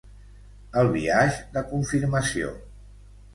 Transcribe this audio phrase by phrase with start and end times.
[0.81, 2.51] el biaix de confirmació